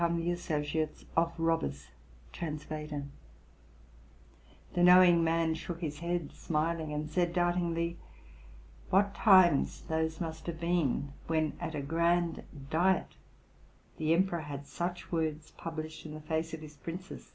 ''* 0.01 0.01
The 0.01 0.89
knowing 4.75 5.23
man 5.23 5.53
shook 5.53 5.81
his 5.81 5.99
head, 5.99 6.31
smiling, 6.33 6.91
and 6.91 7.07
said 7.07 7.33
doubtingly, 7.33 7.97
'* 8.39 8.89
What 8.89 9.13
times 9.13 9.81
those 9.83 10.19
must 10.19 10.47
have 10.47 10.59
been, 10.59 11.13
when, 11.27 11.53
at 11.59 11.75
a 11.75 11.83
grand 11.83 12.41
diet, 12.71 13.13
the 13.97 14.15
emperor 14.15 14.39
had 14.41 14.65
such 14.65 15.11
words 15.11 15.51
published 15.51 16.07
in 16.07 16.15
the 16.15 16.21
face 16.21 16.55
of 16.55 16.61
his 16.61 16.77
princes! 16.77 17.29